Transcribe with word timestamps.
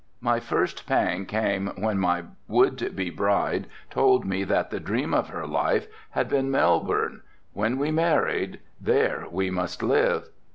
My 0.19 0.39
first 0.39 0.87
pang 0.87 1.27
came 1.27 1.67
when 1.77 1.99
my 1.99 2.23
would 2.47 2.95
be 2.95 3.11
bride 3.11 3.67
told 3.91 4.25
me 4.25 4.43
that 4.45 4.71
the 4.71 4.79
dream 4.79 5.13
of 5.13 5.29
her 5.29 5.45
life 5.45 5.85
had 6.09 6.27
been 6.27 6.49
Melbourne, 6.49 7.21
when 7.53 7.77
we 7.77 7.91
married 7.91 8.59
there 8.81 9.27
we 9.29 9.51
must 9.51 9.83
live. 9.83 10.29